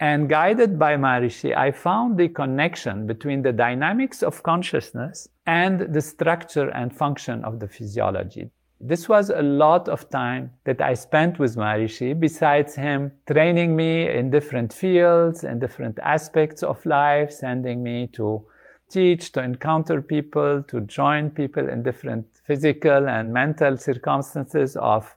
and 0.00 0.30
guided 0.30 0.78
by 0.78 0.96
Maharishi, 0.96 1.54
I 1.54 1.70
found 1.70 2.16
the 2.16 2.28
connection 2.28 3.06
between 3.06 3.42
the 3.42 3.52
dynamics 3.52 4.22
of 4.22 4.42
consciousness 4.42 5.28
and 5.46 5.80
the 5.92 6.00
structure 6.00 6.70
and 6.70 6.96
function 6.96 7.44
of 7.44 7.60
the 7.60 7.68
physiology. 7.68 8.50
This 8.80 9.10
was 9.10 9.28
a 9.28 9.42
lot 9.42 9.90
of 9.90 10.08
time 10.08 10.52
that 10.64 10.80
I 10.80 10.94
spent 10.94 11.38
with 11.38 11.54
Maharishi, 11.54 12.18
besides 12.18 12.74
him 12.74 13.12
training 13.30 13.76
me 13.76 14.08
in 14.08 14.30
different 14.30 14.72
fields 14.72 15.44
and 15.44 15.60
different 15.60 15.98
aspects 16.02 16.62
of 16.62 16.84
life, 16.86 17.30
sending 17.30 17.82
me 17.82 18.06
to 18.14 18.42
teach, 18.90 19.32
to 19.32 19.42
encounter 19.42 20.02
people, 20.02 20.62
to 20.68 20.80
join 20.82 21.30
people 21.30 21.68
in 21.68 21.82
different 21.82 22.26
physical 22.44 23.08
and 23.08 23.32
mental 23.32 23.76
circumstances 23.76 24.76
of 24.76 25.14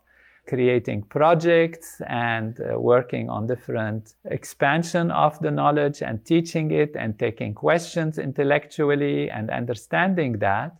creating 0.47 1.03
projects 1.03 2.01
and 2.07 2.59
uh, 2.59 2.77
working 2.77 3.29
on 3.29 3.47
different 3.47 4.15
expansion 4.25 5.09
of 5.11 5.39
the 5.39 5.49
knowledge 5.49 6.01
and 6.01 6.23
teaching 6.25 6.71
it 6.71 6.95
and 6.95 7.17
taking 7.17 7.53
questions 7.53 8.17
intellectually 8.17 9.29
and 9.29 9.49
understanding 9.49 10.33
that. 10.39 10.75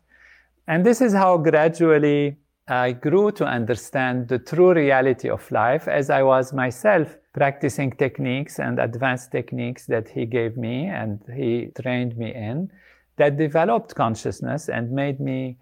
And 0.68 0.86
this 0.86 1.02
is 1.02 1.14
how 1.14 1.38
gradually 1.38 2.38
I 2.68 2.94
grew 2.94 3.32
to 3.34 3.46
understand 3.46 4.30
the 4.30 4.40
true 4.40 4.74
reality 4.74 5.30
of 5.30 5.52
life 5.52 5.90
as 5.90 6.10
I 6.10 6.24
was 6.24 6.54
myself 6.54 7.18
practicing 7.34 7.92
techniques 7.92 8.58
and 8.58 8.80
advanced 8.80 9.32
techniques 9.32 9.86
that 9.88 10.08
he 10.08 10.26
gave 10.26 10.56
me 10.56 10.88
and 10.88 11.20
he 11.36 11.72
trained 11.82 12.16
me 12.18 12.34
in 12.34 12.72
that 13.18 13.38
developed 13.38 13.96
consciousness 13.96 14.70
and 14.70 14.92
made 14.92 15.20
me 15.20 15.58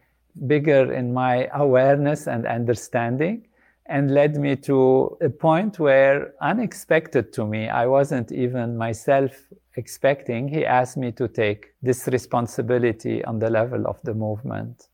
bigger 0.46 0.94
in 0.94 1.12
my 1.14 1.50
awareness 1.54 2.28
and 2.28 2.46
understanding 2.46 3.48
and 3.88 4.14
led 4.14 4.36
me 4.36 4.56
to 4.56 5.18
a 5.22 5.30
point 5.30 5.80
where 5.80 6.34
unexpected 6.40 7.34
to 7.34 7.46
me 7.46 7.68
i 7.68 7.86
wasn't 7.86 8.32
even 8.32 8.78
myself 8.78 9.32
expecting 9.76 10.48
he 10.48 10.66
asked 10.66 10.98
me 10.98 11.12
to 11.12 11.28
take 11.28 11.74
this 11.82 12.08
responsibility 12.08 13.24
on 13.26 13.40
the 13.40 13.50
level 13.50 13.86
of 13.88 14.00
the 14.04 14.14
movement 14.14 14.88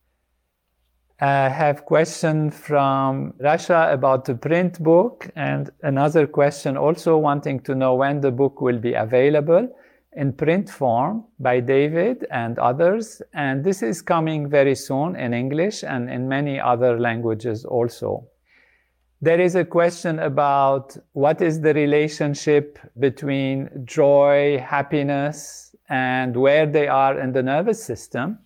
i 1.20 1.48
have 1.48 1.84
question 1.84 2.50
from 2.50 3.34
russia 3.40 3.88
about 3.90 4.24
the 4.24 4.34
print 4.34 4.82
book 4.82 5.28
and 5.36 5.70
another 5.82 6.26
question 6.26 6.76
also 6.76 7.16
wanting 7.16 7.58
to 7.60 7.74
know 7.74 7.94
when 7.94 8.20
the 8.20 8.30
book 8.30 8.60
will 8.60 8.78
be 8.78 8.94
available 8.94 9.68
in 10.18 10.32
print 10.32 10.68
form 10.68 11.24
by 11.38 11.60
david 11.60 12.26
and 12.30 12.58
others. 12.58 13.22
And 13.34 13.64
this 13.64 13.82
is 13.82 14.02
coming 14.02 14.48
very 14.48 14.74
soon 14.74 15.16
in 15.16 15.32
english 15.32 15.84
and 15.84 16.10
in 16.10 16.28
many 16.28 16.58
other 16.58 16.98
languages 16.98 17.64
also. 17.64 18.26
There 19.20 19.40
is 19.40 19.54
a 19.54 19.64
question 19.64 20.18
about 20.18 20.96
what 21.12 21.40
is 21.40 21.60
the 21.60 21.74
relationship 21.74 22.78
between 22.98 23.68
joy, 23.84 24.58
happiness, 24.58 25.74
and 25.88 26.36
where 26.36 26.66
they 26.66 26.86
are 26.86 27.18
in 27.18 27.32
the 27.32 27.42
nervous 27.42 27.82
system 27.82 28.38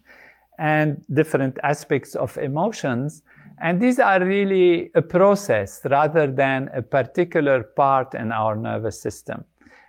and 0.62 1.04
different 1.12 1.58
aspects 1.64 2.14
of 2.14 2.38
emotions. 2.38 3.22
And 3.60 3.80
these 3.80 3.98
are 3.98 4.24
really 4.24 4.92
a 4.94 5.02
process 5.02 5.80
rather 5.84 6.28
than 6.28 6.70
a 6.72 6.80
particular 6.80 7.64
part 7.64 8.14
in 8.14 8.30
our 8.30 8.54
nervous 8.54 9.02
system. 9.02 9.44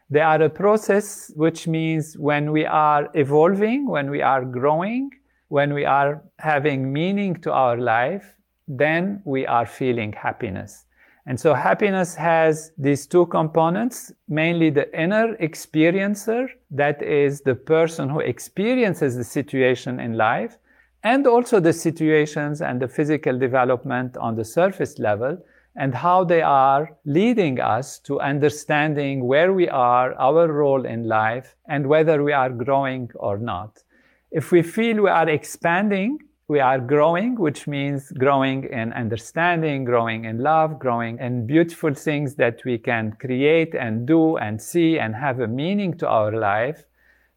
They 0.10 0.22
are 0.22 0.42
a 0.42 0.50
process 0.50 1.32
which 1.36 1.68
means 1.68 2.18
when 2.18 2.52
we 2.52 2.66
are 2.66 3.08
evolving, 3.14 3.88
when 3.88 4.10
we 4.10 4.24
are 4.24 4.44
growing, 4.44 5.12
when 5.50 5.76
we 5.76 5.86
are 5.86 6.24
having 6.40 6.92
meaning 6.92 7.36
to 7.42 7.52
our 7.52 7.78
life, 7.78 8.36
then 8.68 9.22
we 9.26 9.46
are 9.46 9.68
feeling 9.68 10.12
happiness. 10.14 10.86
And 11.28 11.40
so 11.40 11.54
happiness 11.54 12.16
has 12.16 12.72
these 12.80 13.06
two 13.06 13.28
components, 13.28 14.12
mainly 14.28 14.72
the 14.72 14.88
inner 15.00 15.36
experiencer, 15.38 16.48
that 16.72 17.02
is 17.04 17.42
the 17.42 17.56
person 17.56 18.10
who 18.10 18.20
experiences 18.22 19.16
the 19.16 19.24
situation 19.24 20.00
in 20.00 20.18
life, 20.18 20.58
and 21.04 21.28
also 21.28 21.60
the 21.60 21.74
situations 21.74 22.62
and 22.62 22.82
the 22.82 22.88
physical 22.88 23.38
development 23.38 24.16
on 24.18 24.36
the 24.36 24.46
surface 24.46 25.00
level, 25.00 25.38
and 25.76 25.96
how 25.96 26.24
they 26.24 26.42
are 26.42 26.96
leading 27.06 27.60
us 27.60 28.00
to 28.00 28.20
understanding 28.20 29.26
where 29.26 29.54
we 29.54 29.68
are, 29.68 30.14
our 30.14 30.52
role 30.52 30.86
in 30.86 31.08
life, 31.08 31.56
and 31.68 31.88
whether 31.88 32.24
we 32.24 32.32
are 32.32 32.50
growing 32.50 33.10
or 33.16 33.38
not. 33.38 33.84
If 34.32 34.52
we 34.52 34.62
feel 34.62 35.04
we 35.04 35.10
are 35.10 35.30
expanding, 35.30 36.20
we 36.48 36.60
are 36.60 36.80
growing, 36.80 37.36
which 37.40 37.68
means 37.68 38.12
growing 38.12 38.66
in 38.66 38.94
understanding, 38.94 39.86
growing 39.86 40.26
in 40.26 40.40
love, 40.40 40.78
growing 40.78 41.18
in 41.20 41.48
beautiful 41.48 41.94
things 41.94 42.36
that 42.36 42.64
we 42.66 42.78
can 42.78 43.14
create 43.20 43.74
and 43.74 44.06
do 44.06 44.38
and 44.38 44.62
see 44.62 45.00
and 45.00 45.16
have 45.16 45.40
a 45.40 45.48
meaning 45.48 45.98
to 45.98 46.08
our 46.08 46.32
life, 46.32 46.84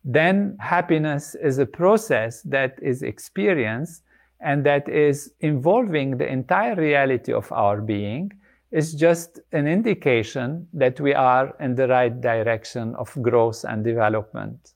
then 0.06 0.56
happiness 0.60 1.34
is 1.34 1.58
a 1.58 1.66
process 1.66 2.40
that 2.42 2.78
is 2.80 3.02
experienced 3.02 4.04
and 4.40 4.64
that 4.64 4.88
is 4.88 5.32
involving 5.40 6.16
the 6.16 6.26
entire 6.26 6.76
reality 6.76 7.32
of 7.32 7.50
our 7.50 7.80
being 7.80 8.30
is 8.70 8.94
just 8.94 9.40
an 9.50 9.66
indication 9.66 10.68
that 10.72 11.00
we 11.00 11.12
are 11.12 11.54
in 11.58 11.75
the 11.75 11.88
right 11.88 12.20
direction 12.20 12.94
of 12.94 13.12
growth 13.20 13.64
and 13.64 13.82
development. 13.82 14.75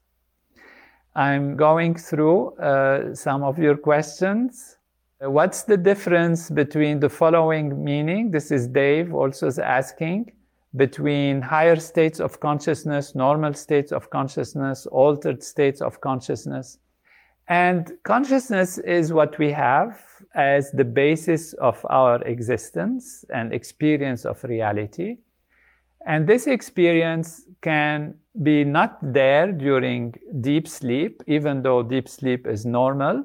I'm 1.14 1.56
going 1.56 1.94
through 1.94 2.56
uh, 2.56 3.14
some 3.14 3.44
of 3.44 3.56
your 3.58 3.76
questions. 3.76 4.78
What's 5.20 5.62
the 5.62 5.76
difference 5.76 6.50
between 6.50 6.98
the 6.98 7.08
following 7.08 7.84
meaning? 7.84 8.32
This 8.32 8.50
is 8.50 8.66
Dave 8.66 9.14
also 9.14 9.46
is 9.46 9.60
asking 9.60 10.32
between 10.76 11.42
higher 11.42 11.76
states 11.76 12.20
of 12.20 12.38
consciousness, 12.40 13.14
normal 13.14 13.54
states 13.54 13.92
of 13.92 14.10
consciousness, 14.10 14.86
altered 14.86 15.42
states 15.42 15.80
of 15.80 16.00
consciousness. 16.00 16.78
And 17.48 17.92
consciousness 18.04 18.78
is 18.78 19.12
what 19.12 19.36
we 19.38 19.50
have 19.50 20.00
as 20.36 20.70
the 20.70 20.84
basis 20.84 21.52
of 21.54 21.84
our 21.90 22.22
existence 22.22 23.24
and 23.34 23.52
experience 23.52 24.24
of 24.24 24.42
reality. 24.44 25.18
And 26.06 26.26
this 26.28 26.46
experience 26.46 27.42
can 27.60 28.14
be 28.42 28.64
not 28.64 28.98
there 29.02 29.50
during 29.50 30.14
deep 30.40 30.68
sleep, 30.68 31.22
even 31.26 31.62
though 31.62 31.82
deep 31.82 32.08
sleep 32.08 32.46
is 32.46 32.64
normal. 32.64 33.24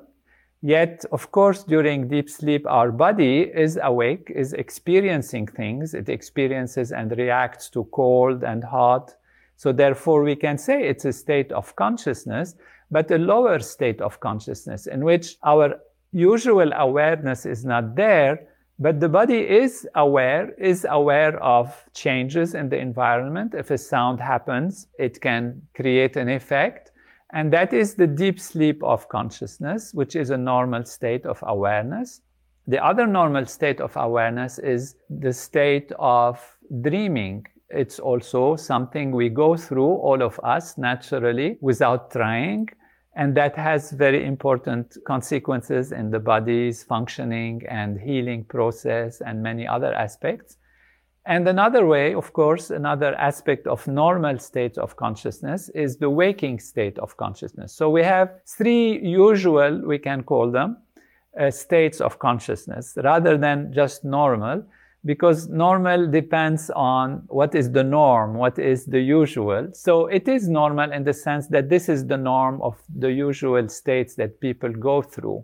Yet, 0.66 1.06
of 1.12 1.32
course, 1.32 1.64
during 1.64 2.08
deep 2.08 2.28
sleep, 2.28 2.66
our 2.66 2.92
body 2.92 3.42
is 3.42 3.78
awake, 3.84 4.32
is 4.34 4.54
experiencing 4.54 5.46
things. 5.46 5.94
It 5.94 6.10
experiences 6.10 6.92
and 6.92 7.16
reacts 7.16 7.70
to 7.70 7.84
cold 7.92 8.44
and 8.44 8.64
hot. 8.64 9.16
So 9.58 9.72
therefore, 9.72 10.24
we 10.24 10.36
can 10.36 10.58
say 10.58 10.88
it's 10.88 11.06
a 11.06 11.14
state 11.14 11.52
of 11.52 11.76
consciousness, 11.76 12.56
but 12.90 13.12
a 13.12 13.20
lower 13.20 13.60
state 13.60 14.02
of 14.02 14.20
consciousness 14.20 14.88
in 14.88 15.06
which 15.06 15.38
our 15.44 15.76
usual 16.12 16.74
awareness 16.74 17.46
is 17.46 17.64
not 17.64 17.96
there, 17.96 18.48
but 18.80 19.00
the 19.00 19.10
body 19.10 19.48
is 19.48 19.88
aware, 19.94 20.52
is 20.58 20.84
aware 20.90 21.38
of 21.44 21.68
changes 21.94 22.56
in 22.56 22.70
the 22.70 22.80
environment. 22.80 23.54
If 23.54 23.70
a 23.70 23.78
sound 23.78 24.20
happens, 24.20 24.88
it 24.98 25.22
can 25.22 25.62
create 25.76 26.18
an 26.18 26.28
effect. 26.28 26.92
And 27.36 27.52
that 27.52 27.74
is 27.74 27.96
the 27.96 28.08
deep 28.08 28.40
sleep 28.40 28.82
of 28.82 29.10
consciousness, 29.10 29.94
which 29.94 30.16
is 30.16 30.30
a 30.30 30.38
normal 30.38 30.86
state 30.86 31.26
of 31.26 31.44
awareness. 31.46 32.22
The 32.66 32.84
other 32.84 33.06
normal 33.06 33.46
state 33.46 33.82
of 33.82 33.92
awareness 33.98 34.58
is 34.58 34.96
the 35.10 35.34
state 35.34 35.92
of 36.00 36.40
dreaming. 36.82 37.46
It's 37.70 38.00
also 38.00 38.56
something 38.56 39.12
we 39.12 39.28
go 39.28 39.58
through, 39.58 39.96
all 40.08 40.24
of 40.24 40.40
us, 40.44 40.78
naturally, 40.78 41.58
without 41.60 42.10
trying. 42.10 42.70
And 43.18 43.36
that 43.36 43.58
has 43.58 43.92
very 43.92 44.26
important 44.26 44.98
consequences 45.06 45.92
in 45.92 46.12
the 46.12 46.20
body's 46.20 46.84
functioning 46.84 47.64
and 47.68 48.00
healing 48.00 48.46
process 48.46 49.20
and 49.20 49.44
many 49.44 49.68
other 49.68 49.94
aspects. 49.94 50.56
And 51.28 51.48
another 51.48 51.88
way, 51.88 52.14
of 52.14 52.34
course, 52.34 52.70
another 52.70 53.16
aspect 53.16 53.66
of 53.66 53.88
normal 53.88 54.38
state 54.38 54.78
of 54.78 54.96
consciousness 54.96 55.70
is 55.70 55.98
the 55.98 56.10
waking 56.10 56.60
state 56.60 57.00
of 57.00 57.18
consciousness. 57.18 57.74
So 57.74 57.90
we 57.90 58.04
have 58.04 58.42
three 58.46 59.00
usual, 59.00 59.82
we 59.84 59.98
can 59.98 60.22
call 60.22 60.52
them, 60.52 60.78
uh, 61.40 61.50
states 61.50 62.00
of 62.00 62.20
consciousness 62.20 62.98
rather 63.04 63.38
than 63.38 63.74
just 63.74 64.06
normal 64.06 64.64
because 65.04 65.48
normal 65.50 66.08
depends 66.08 66.70
on 66.72 67.24
what 67.28 67.54
is 67.54 67.72
the 67.72 67.84
norm, 67.84 68.36
what 68.36 68.58
is 68.58 68.86
the 68.86 69.00
usual. 69.00 69.68
So 69.74 70.08
it 70.08 70.28
is 70.28 70.48
normal 70.48 70.92
in 70.92 71.04
the 71.04 71.14
sense 71.14 71.48
that 71.48 71.70
this 71.70 71.90
is 71.90 72.08
the 72.08 72.18
norm 72.18 72.62
of 72.62 72.82
the 72.96 73.12
usual 73.12 73.68
states 73.70 74.16
that 74.16 74.40
people 74.40 74.72
go 74.72 75.02
through. 75.02 75.44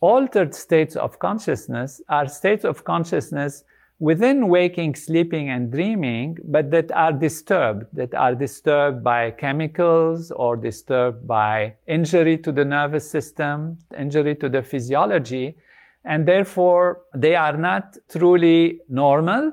Altered 0.00 0.54
states 0.54 0.96
of 0.96 1.18
consciousness 1.18 2.02
are 2.08 2.28
states 2.28 2.64
of 2.64 2.84
consciousness 2.84 3.64
within 3.98 4.48
waking, 4.48 4.94
sleeping, 4.94 5.48
and 5.48 5.72
dreaming, 5.72 6.36
but 6.44 6.70
that 6.70 6.92
are 6.92 7.12
disturbed, 7.12 7.86
that 7.92 8.14
are 8.14 8.34
disturbed 8.34 9.02
by 9.02 9.30
chemicals 9.30 10.30
or 10.30 10.56
disturbed 10.56 11.26
by 11.26 11.74
injury 11.86 12.36
to 12.38 12.52
the 12.52 12.64
nervous 12.64 13.10
system, 13.10 13.78
injury 13.98 14.34
to 14.34 14.48
the 14.48 14.62
physiology, 14.62 15.56
and 16.04 16.26
therefore 16.26 17.02
they 17.14 17.34
are 17.34 17.56
not 17.56 17.96
truly 18.10 18.80
normal, 18.88 19.52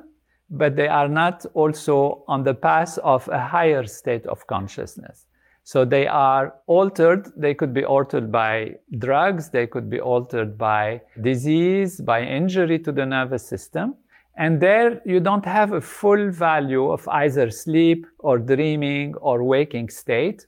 but 0.50 0.76
they 0.76 0.88
are 0.88 1.08
not 1.08 1.46
also 1.54 2.24
on 2.28 2.44
the 2.44 2.54
path 2.54 2.98
of 3.00 3.28
a 3.30 3.40
higher 3.40 3.86
state 3.86 4.26
of 4.28 4.46
consciousness. 4.48 5.26
So 5.64 5.86
they 5.86 6.08
are 6.08 6.56
altered. 6.68 7.32
They 7.38 7.54
could 7.54 7.74
be 7.74 7.86
altered 7.86 8.32
by 8.32 8.76
drugs. 9.00 9.50
They 9.50 9.66
could 9.66 9.90
be 9.90 10.02
altered 10.02 10.58
by 10.58 11.02
disease, 11.22 12.02
by 12.02 12.24
injury 12.24 12.80
to 12.80 12.92
the 12.92 13.06
nervous 13.06 13.48
system. 13.48 13.96
And 14.36 14.60
there 14.60 15.02
you 15.06 15.20
don't 15.20 15.46
have 15.46 15.74
a 15.74 15.82
full 15.82 16.32
value 16.32 16.90
of 16.92 17.08
either 17.08 17.52
sleep 17.52 18.08
or 18.20 18.40
dreaming 18.40 19.16
or 19.16 19.44
waking 19.44 19.90
state. 19.90 20.48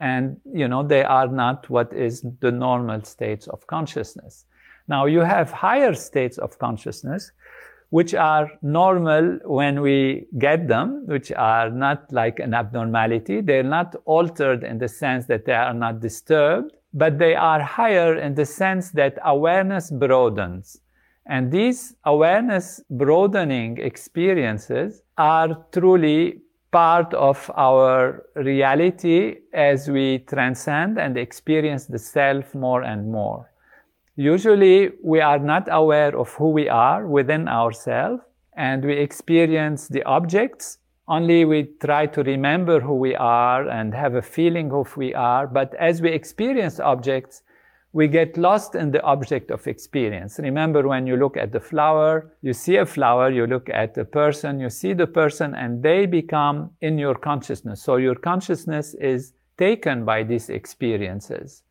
And, 0.00 0.40
you 0.52 0.68
know, 0.68 0.82
they 0.82 1.02
are 1.02 1.28
not 1.28 1.68
what 1.68 1.92
is 1.92 2.24
the 2.40 2.52
normal 2.52 3.02
states 3.04 3.48
of 3.48 3.66
consciousness. 3.66 4.44
Now 4.86 5.06
you 5.06 5.20
have 5.20 5.50
higher 5.50 5.94
states 5.94 6.38
of 6.38 6.58
consciousness, 6.58 7.32
which 7.90 8.14
are 8.14 8.50
normal 8.62 9.38
when 9.44 9.80
we 9.80 10.26
get 10.38 10.68
them, 10.68 11.04
which 11.06 11.32
are 11.32 11.70
not 11.70 12.12
like 12.12 12.38
an 12.38 12.54
abnormality. 12.54 13.40
They're 13.40 13.62
not 13.62 13.96
altered 14.04 14.62
in 14.62 14.78
the 14.78 14.88
sense 14.88 15.26
that 15.26 15.44
they 15.46 15.54
are 15.54 15.74
not 15.74 16.00
disturbed, 16.00 16.72
but 16.92 17.18
they 17.18 17.34
are 17.34 17.62
higher 17.62 18.16
in 18.18 18.34
the 18.34 18.46
sense 18.46 18.90
that 18.90 19.18
awareness 19.24 19.90
broadens. 19.90 20.80
And 21.26 21.50
these 21.50 21.94
awareness 22.04 22.82
broadening 22.90 23.78
experiences 23.78 25.02
are 25.16 25.64
truly 25.72 26.40
part 26.70 27.14
of 27.14 27.50
our 27.56 28.24
reality 28.34 29.36
as 29.52 29.88
we 29.88 30.18
transcend 30.18 30.98
and 30.98 31.16
experience 31.16 31.86
the 31.86 31.98
self 31.98 32.52
more 32.54 32.82
and 32.82 33.10
more. 33.10 33.48
Usually 34.16 34.90
we 35.02 35.20
are 35.20 35.38
not 35.38 35.68
aware 35.70 36.18
of 36.18 36.30
who 36.34 36.50
we 36.50 36.68
are 36.68 37.06
within 37.06 37.48
ourselves 37.48 38.22
and 38.56 38.84
we 38.84 38.94
experience 38.94 39.88
the 39.88 40.02
objects. 40.02 40.78
Only 41.06 41.44
we 41.44 41.70
try 41.80 42.06
to 42.06 42.22
remember 42.22 42.80
who 42.80 42.94
we 42.94 43.14
are 43.14 43.68
and 43.68 43.94
have 43.94 44.16
a 44.16 44.22
feeling 44.22 44.72
of 44.72 44.88
who 44.92 45.00
we 45.00 45.14
are. 45.14 45.46
But 45.46 45.74
as 45.76 46.02
we 46.02 46.10
experience 46.10 46.80
objects, 46.80 47.42
we 47.94 48.08
get 48.08 48.36
lost 48.36 48.74
in 48.74 48.90
the 48.90 49.00
object 49.02 49.52
of 49.52 49.64
experience. 49.68 50.40
Remember 50.40 50.86
when 50.86 51.06
you 51.06 51.16
look 51.16 51.36
at 51.36 51.52
the 51.52 51.60
flower, 51.60 52.36
you 52.42 52.52
see 52.52 52.76
a 52.76 52.84
flower, 52.84 53.30
you 53.30 53.46
look 53.46 53.70
at 53.70 53.94
the 53.94 54.04
person, 54.04 54.58
you 54.58 54.68
see 54.68 54.94
the 54.94 55.06
person, 55.06 55.54
and 55.54 55.80
they 55.80 56.04
become 56.04 56.70
in 56.80 56.98
your 56.98 57.14
consciousness. 57.14 57.80
So 57.80 57.96
your 57.96 58.16
consciousness 58.16 58.94
is 58.94 59.32
taken 59.56 60.04
by 60.04 60.24
these 60.24 60.50
experiences. 60.50 61.62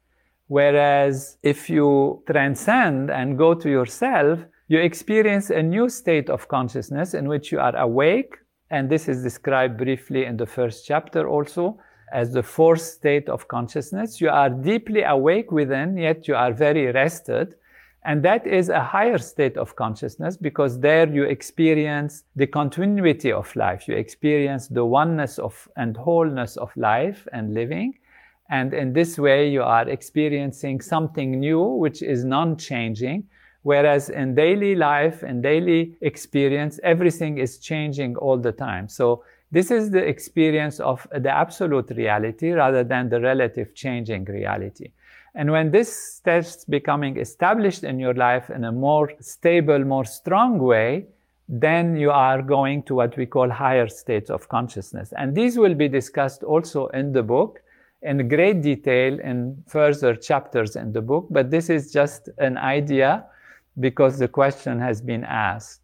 Whereas 0.47 1.37
if 1.43 1.69
you 1.69 2.23
transcend 2.31 3.11
and 3.11 3.37
go 3.37 3.53
to 3.53 3.69
yourself, 3.69 4.39
you 4.69 4.79
experience 4.79 5.49
a 5.49 5.61
new 5.61 5.89
state 5.89 6.29
of 6.29 6.47
consciousness 6.47 7.13
in 7.13 7.27
which 7.27 7.51
you 7.51 7.59
are 7.59 7.75
awake. 7.75 8.35
And 8.69 8.89
this 8.89 9.09
is 9.09 9.23
described 9.23 9.77
briefly 9.77 10.23
in 10.23 10.37
the 10.37 10.45
first 10.45 10.85
chapter 10.87 11.27
also 11.27 11.79
as 12.13 12.31
the 12.31 12.43
fourth 12.43 12.81
state 12.81 13.27
of 13.27 13.47
consciousness. 13.47 14.21
You 14.21 14.29
are 14.29 14.49
deeply 14.49 15.03
awake 15.03 15.51
within, 15.51 15.97
yet 15.97 16.27
you 16.27 16.35
are 16.35 16.53
very 16.53 16.91
rested. 16.91 17.55
And 18.05 18.23
that 18.23 18.45
is 18.45 18.69
a 18.69 18.83
higher 18.83 19.17
state 19.17 19.57
of 19.57 19.75
consciousness 19.75 20.37
because 20.37 20.79
there 20.79 21.07
you 21.07 21.23
experience 21.23 22.23
the 22.35 22.47
continuity 22.47 23.31
of 23.31 23.55
life. 23.55 23.87
You 23.87 23.95
experience 23.95 24.67
the 24.67 24.85
oneness 24.85 25.39
of 25.39 25.67
and 25.75 25.97
wholeness 25.97 26.57
of 26.57 26.75
life 26.75 27.27
and 27.33 27.53
living. 27.53 27.97
And 28.49 28.73
in 28.73 28.93
this 28.93 29.17
way, 29.17 29.49
you 29.49 29.63
are 29.63 29.87
experiencing 29.87 30.81
something 30.81 31.39
new, 31.39 31.63
which 31.63 32.01
is 32.03 32.25
non-changing. 32.25 33.23
Whereas 33.63 34.09
in 34.09 34.35
daily 34.35 34.75
life 34.75 35.23
and 35.23 35.41
daily 35.41 35.95
experience, 36.01 36.81
everything 36.83 37.37
is 37.37 37.57
changing 37.57 38.17
all 38.17 38.37
the 38.37 38.51
time. 38.51 38.89
So 38.89 39.23
this 39.53 39.69
is 39.69 39.91
the 39.91 40.03
experience 40.13 40.79
of 40.79 41.07
the 41.11 41.29
absolute 41.29 41.89
reality 41.91 42.49
rather 42.51 42.83
than 42.83 43.09
the 43.09 43.21
relative 43.21 43.75
changing 43.75 44.25
reality. 44.25 44.89
And 45.35 45.51
when 45.51 45.69
this 45.69 45.89
starts 46.17 46.65
becoming 46.65 47.17
established 47.17 47.83
in 47.83 47.99
your 47.99 48.15
life 48.15 48.49
in 48.49 48.63
a 48.63 48.71
more 48.71 49.11
stable, 49.19 49.77
more 49.79 50.05
strong 50.05 50.57
way, 50.57 51.05
then 51.47 51.95
you 51.95 52.09
are 52.09 52.41
going 52.41 52.81
to 52.83 52.95
what 52.95 53.15
we 53.15 53.27
call 53.27 53.47
higher 53.47 53.87
states 53.87 54.31
of 54.31 54.49
consciousness. 54.49 55.13
And 55.15 55.35
these 55.35 55.55
will 55.55 55.75
be 55.75 55.87
discussed 55.87 56.41
also 56.43 56.87
in 56.87 57.13
the 57.13 57.21
book 57.21 57.59
in 58.01 58.27
great 58.27 58.63
detail 58.63 59.19
in 59.19 59.63
further 59.67 60.15
chapters 60.15 60.75
in 60.75 60.91
the 60.93 61.01
book, 61.01 61.27
but 61.29 61.51
this 61.51 61.69
is 61.69 61.91
just 61.91 62.29
an 62.39 62.57
idea 62.57 63.25
because 63.79 64.17
the 64.17 64.27
question 64.27 64.79
has 64.79 64.99
been 64.99 65.23
asked. 65.23 65.82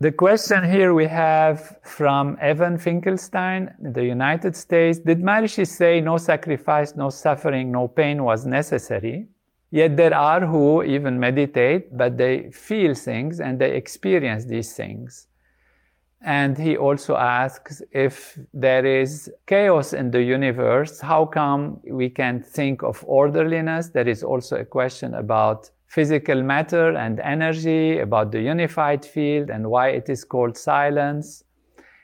The 0.00 0.12
question 0.12 0.62
here 0.62 0.94
we 0.94 1.08
have 1.08 1.76
from 1.82 2.38
Evan 2.40 2.78
Finkelstein 2.78 3.74
in 3.82 3.92
the 3.92 4.04
United 4.04 4.54
States. 4.54 5.00
Did 5.00 5.20
Maharishi 5.22 5.66
say 5.66 6.00
no 6.00 6.18
sacrifice, 6.18 6.94
no 6.94 7.10
suffering, 7.10 7.72
no 7.72 7.88
pain 7.88 8.22
was 8.22 8.46
necessary? 8.46 9.26
Yet 9.72 9.96
there 9.96 10.14
are 10.14 10.46
who 10.46 10.84
even 10.84 11.18
meditate, 11.18 11.96
but 11.96 12.16
they 12.16 12.48
feel 12.52 12.94
things 12.94 13.40
and 13.40 13.58
they 13.58 13.74
experience 13.74 14.44
these 14.44 14.72
things. 14.72 15.26
And 16.20 16.56
he 16.56 16.76
also 16.76 17.16
asks 17.16 17.82
if 17.90 18.38
there 18.54 18.86
is 18.86 19.28
chaos 19.46 19.94
in 19.94 20.12
the 20.12 20.22
universe, 20.22 21.00
how 21.00 21.26
come 21.26 21.80
we 21.90 22.08
can 22.08 22.40
think 22.40 22.84
of 22.84 23.04
orderliness? 23.04 23.88
There 23.88 24.08
is 24.08 24.22
also 24.22 24.58
a 24.58 24.64
question 24.64 25.14
about 25.14 25.70
physical 25.88 26.42
matter 26.42 26.94
and 26.96 27.18
energy, 27.20 27.98
about 27.98 28.30
the 28.30 28.40
unified 28.40 29.04
field 29.04 29.50
and 29.50 29.68
why 29.68 29.88
it 29.88 30.08
is 30.08 30.22
called 30.22 30.56
silence. 30.56 31.44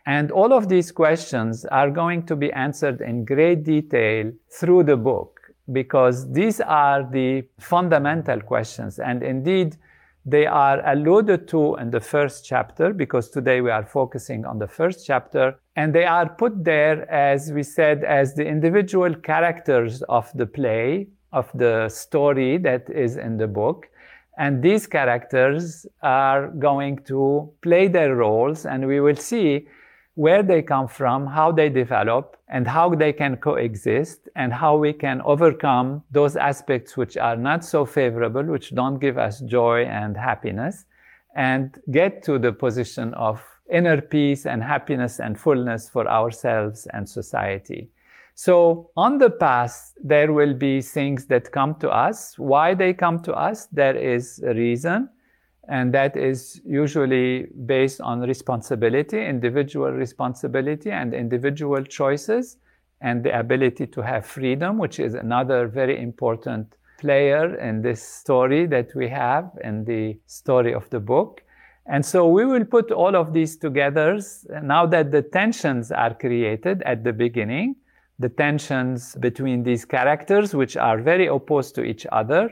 And 0.06 0.30
all 0.30 0.52
of 0.52 0.68
these 0.68 0.90
questions 0.90 1.64
are 1.66 1.90
going 1.90 2.26
to 2.26 2.36
be 2.36 2.52
answered 2.52 3.00
in 3.00 3.24
great 3.24 3.62
detail 3.64 4.32
through 4.50 4.84
the 4.84 4.96
book 4.96 5.40
because 5.72 6.30
these 6.32 6.60
are 6.60 7.08
the 7.10 7.44
fundamental 7.58 8.40
questions. 8.40 8.98
And 8.98 9.22
indeed, 9.22 9.76
they 10.26 10.46
are 10.46 10.82
alluded 10.90 11.48
to 11.48 11.76
in 11.76 11.90
the 11.90 12.00
first 12.00 12.46
chapter 12.46 12.92
because 12.92 13.28
today 13.28 13.60
we 13.60 13.70
are 13.70 13.84
focusing 13.84 14.46
on 14.46 14.58
the 14.58 14.68
first 14.68 15.06
chapter. 15.06 15.58
And 15.76 15.94
they 15.94 16.04
are 16.04 16.28
put 16.28 16.64
there, 16.64 17.10
as 17.10 17.52
we 17.52 17.62
said, 17.62 18.04
as 18.04 18.34
the 18.34 18.46
individual 18.46 19.14
characters 19.14 20.02
of 20.02 20.30
the 20.34 20.46
play 20.46 21.08
of 21.34 21.50
the 21.54 21.88
story 21.88 22.56
that 22.58 22.88
is 22.88 23.16
in 23.16 23.36
the 23.36 23.46
book. 23.46 23.88
And 24.38 24.62
these 24.62 24.86
characters 24.86 25.86
are 26.02 26.48
going 26.48 26.98
to 27.04 27.50
play 27.62 27.88
their 27.88 28.16
roles, 28.16 28.66
and 28.66 28.86
we 28.86 29.00
will 29.00 29.16
see 29.16 29.68
where 30.14 30.42
they 30.42 30.62
come 30.62 30.88
from, 30.88 31.26
how 31.26 31.52
they 31.52 31.68
develop, 31.68 32.36
and 32.48 32.66
how 32.66 32.94
they 32.94 33.12
can 33.12 33.36
coexist, 33.36 34.28
and 34.36 34.52
how 34.52 34.76
we 34.76 34.92
can 34.92 35.20
overcome 35.22 36.02
those 36.10 36.36
aspects 36.36 36.96
which 36.96 37.16
are 37.16 37.36
not 37.36 37.64
so 37.64 37.84
favorable, 37.84 38.44
which 38.44 38.74
don't 38.74 38.98
give 38.98 39.18
us 39.18 39.40
joy 39.40 39.84
and 39.84 40.16
happiness, 40.16 40.84
and 41.34 41.80
get 41.90 42.22
to 42.22 42.38
the 42.38 42.52
position 42.52 43.12
of 43.14 43.42
inner 43.70 44.00
peace 44.00 44.46
and 44.46 44.62
happiness 44.62 45.20
and 45.20 45.38
fullness 45.38 45.88
for 45.88 46.08
ourselves 46.08 46.86
and 46.92 47.08
society. 47.08 47.90
So 48.34 48.90
on 48.96 49.18
the 49.18 49.30
path, 49.30 49.94
there 50.02 50.32
will 50.32 50.54
be 50.54 50.82
things 50.82 51.26
that 51.26 51.52
come 51.52 51.76
to 51.76 51.88
us. 51.88 52.36
Why 52.36 52.74
they 52.74 52.92
come 52.92 53.20
to 53.22 53.32
us, 53.32 53.66
there 53.66 53.96
is 53.96 54.42
a 54.44 54.52
reason. 54.52 55.08
And 55.68 55.94
that 55.94 56.16
is 56.16 56.60
usually 56.66 57.46
based 57.64 58.00
on 58.00 58.20
responsibility, 58.20 59.24
individual 59.24 59.92
responsibility 59.92 60.90
and 60.90 61.14
individual 61.14 61.82
choices 61.84 62.58
and 63.00 63.24
the 63.24 63.38
ability 63.38 63.86
to 63.86 64.02
have 64.02 64.26
freedom, 64.26 64.78
which 64.78 64.98
is 64.98 65.14
another 65.14 65.68
very 65.68 66.02
important 66.02 66.76
player 66.98 67.56
in 67.56 67.82
this 67.82 68.02
story 68.02 68.66
that 68.66 68.94
we 68.94 69.08
have 69.08 69.50
in 69.62 69.84
the 69.84 70.18
story 70.26 70.74
of 70.74 70.88
the 70.90 71.00
book. 71.00 71.42
And 71.86 72.04
so 72.04 72.28
we 72.28 72.44
will 72.44 72.64
put 72.64 72.90
all 72.90 73.14
of 73.14 73.32
these 73.32 73.56
together 73.56 74.18
now 74.62 74.86
that 74.86 75.12
the 75.12 75.22
tensions 75.22 75.92
are 75.92 76.14
created 76.14 76.82
at 76.82 77.04
the 77.04 77.12
beginning 77.12 77.76
the 78.18 78.28
tensions 78.28 79.14
between 79.16 79.62
these 79.62 79.84
characters, 79.84 80.54
which 80.54 80.76
are 80.76 81.00
very 81.00 81.26
opposed 81.26 81.74
to 81.74 81.82
each 81.82 82.06
other. 82.12 82.50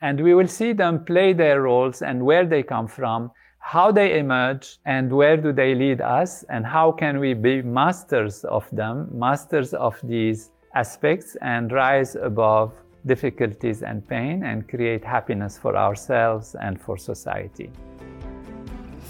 And 0.00 0.22
we 0.22 0.34
will 0.34 0.48
see 0.48 0.72
them 0.72 1.04
play 1.04 1.32
their 1.32 1.62
roles 1.62 2.02
and 2.02 2.24
where 2.24 2.46
they 2.46 2.62
come 2.62 2.86
from, 2.86 3.30
how 3.58 3.90
they 3.90 4.18
emerge, 4.18 4.78
and 4.86 5.10
where 5.12 5.36
do 5.36 5.52
they 5.52 5.74
lead 5.74 6.00
us, 6.00 6.44
and 6.44 6.64
how 6.64 6.92
can 6.92 7.18
we 7.18 7.34
be 7.34 7.62
masters 7.62 8.44
of 8.44 8.68
them, 8.70 9.08
masters 9.12 9.74
of 9.74 9.98
these 10.04 10.50
aspects, 10.74 11.36
and 11.42 11.72
rise 11.72 12.14
above 12.16 12.72
difficulties 13.06 13.82
and 13.82 14.06
pain 14.06 14.44
and 14.44 14.68
create 14.68 15.04
happiness 15.04 15.58
for 15.58 15.76
ourselves 15.76 16.54
and 16.60 16.80
for 16.80 16.96
society. 16.96 17.70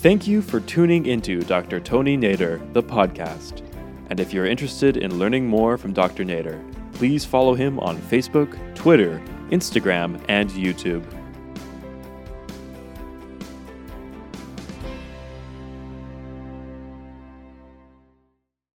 Thank 0.00 0.26
you 0.26 0.42
for 0.42 0.60
tuning 0.60 1.06
into 1.06 1.40
Dr. 1.42 1.80
Tony 1.80 2.16
Nader, 2.16 2.72
the 2.72 2.82
podcast. 2.82 3.67
And 4.10 4.20
if 4.20 4.32
you're 4.32 4.46
interested 4.46 4.96
in 4.96 5.18
learning 5.18 5.46
more 5.46 5.76
from 5.76 5.92
Dr. 5.92 6.24
Nader, 6.24 6.60
please 6.94 7.24
follow 7.24 7.54
him 7.54 7.78
on 7.80 7.98
Facebook, 7.98 8.56
Twitter, 8.74 9.20
Instagram, 9.50 10.20
and 10.28 10.50
YouTube. 10.50 11.04